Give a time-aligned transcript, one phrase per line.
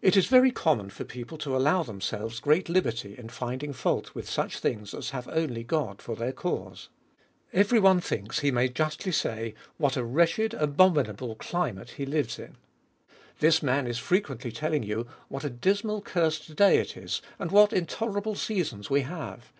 [0.00, 4.26] It is very common for people to allow themselves great Hberty in finding fault with
[4.26, 6.88] such things as have only God for their cause.
[7.52, 12.56] Every one thinks he may justly say, what a wretched, abominable climate he lives in.
[13.40, 17.74] This man is frequently telling you, what a dismal, cursed day it is, and what
[17.74, 19.52] intolerable seasons we have.